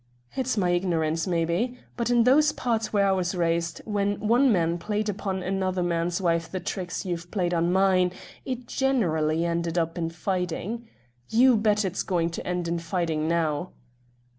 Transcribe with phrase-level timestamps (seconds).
[0.35, 1.77] "It's my ignorance, may be.
[1.95, 6.19] But in those parts where I was raised, when one man played upon another man's
[6.19, 8.11] wife the tricks you've played on mine,
[8.43, 10.87] it generally ended up in fighting.
[11.29, 13.73] You bet it's going to end in fighting now."